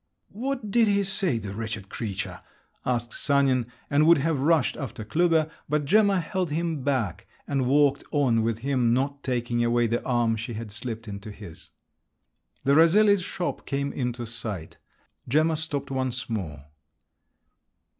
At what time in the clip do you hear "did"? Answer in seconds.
0.71-0.87